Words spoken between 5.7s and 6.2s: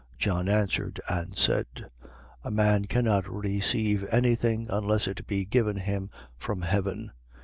him